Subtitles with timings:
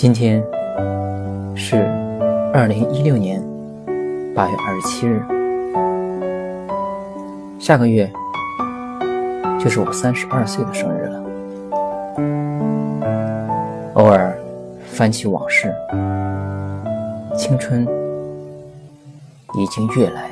[0.00, 0.40] 今天
[1.56, 1.74] 是
[2.54, 3.42] 二零一六年
[4.32, 5.20] 八月二十七日，
[7.58, 8.08] 下个月
[9.58, 11.20] 就是我三十二岁的生日了。
[13.94, 14.38] 偶尔
[14.86, 15.74] 翻起往事，
[17.36, 17.84] 青春
[19.54, 20.30] 已经越来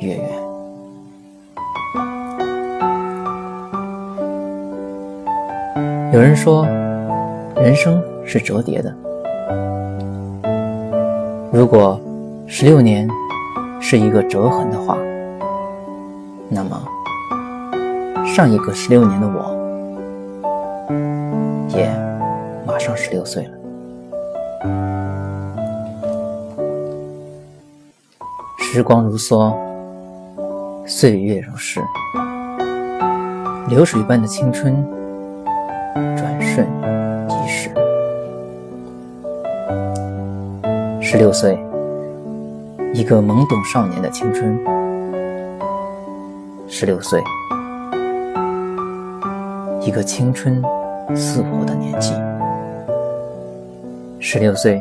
[0.00, 0.28] 越远。
[6.12, 6.66] 有人说，
[7.54, 8.94] 人生是折叠的。
[11.52, 12.00] 如果
[12.46, 13.08] 十六年
[13.80, 14.96] 是一个折痕的话，
[16.48, 16.80] 那么
[18.26, 19.54] 上一个十六年的我，
[21.68, 21.90] 也
[22.66, 23.50] 马上十六岁了。
[28.58, 29.52] 时光如梭，
[30.86, 31.80] 岁月如逝，
[33.68, 34.74] 流水般的青春。
[36.16, 36.64] 转瞬
[41.12, 41.58] 十六岁，
[42.94, 44.56] 一个懵懂少年的青春；
[46.68, 47.20] 十六岁，
[49.80, 50.62] 一个青春
[51.16, 52.12] 似火的年纪；
[54.20, 54.80] 十六岁，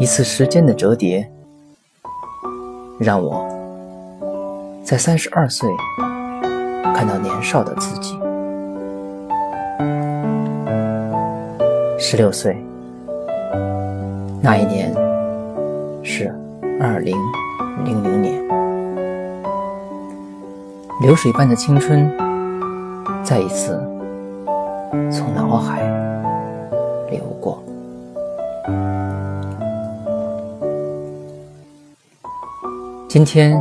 [0.00, 1.24] 一次时间的折叠，
[2.98, 3.46] 让我
[4.82, 5.70] 在三十二岁
[6.96, 8.18] 看到年少的自己。
[11.96, 12.56] 十六岁，
[14.44, 14.92] 那一年
[16.02, 16.30] 是
[16.78, 17.16] 二零
[17.82, 18.46] 零零年，
[21.00, 22.06] 流水般的青春
[23.24, 23.82] 再一次
[25.10, 25.80] 从脑海
[27.10, 27.64] 流过。
[33.08, 33.58] 今天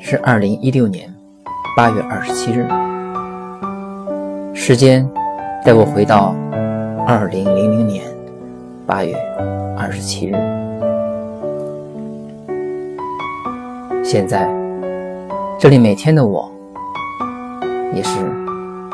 [0.00, 1.08] 是二零一六年
[1.76, 2.66] 八月二十七日，
[4.52, 5.08] 时间
[5.64, 6.34] 带我回到。
[7.06, 8.04] 二零零零年
[8.86, 9.16] 八月
[9.80, 10.34] 二十七日，
[14.04, 14.46] 现在
[15.58, 16.52] 这里每天的我，
[17.94, 18.18] 也是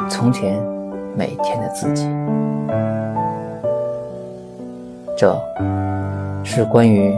[0.08, 0.56] 从前
[1.16, 2.08] 每天的自己。
[5.18, 5.36] 这
[6.44, 7.12] 是关于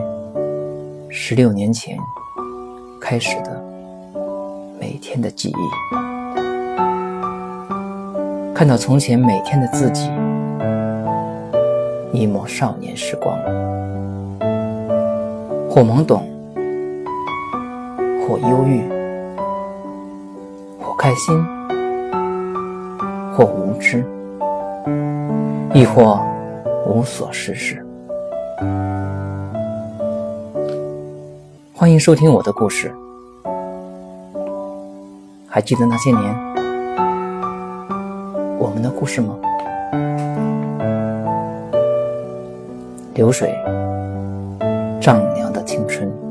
[1.10, 1.94] 十六年前
[2.98, 3.62] 开始的
[4.80, 5.94] 每天的记忆。
[8.54, 10.10] 看到从前每天的自己。
[12.12, 13.36] 一抹少年时光，
[15.68, 16.24] 或懵懂，
[18.26, 18.82] 或忧郁，
[20.80, 21.44] 或开心，
[23.36, 24.02] 或无知，
[25.74, 26.18] 亦或
[26.86, 27.84] 无所事事。
[31.74, 32.90] 欢迎收听我的故事。
[35.46, 36.22] 还记得那些年
[38.58, 39.36] 我们的故事吗？
[43.18, 43.52] 流水
[45.00, 46.27] 丈量的青春。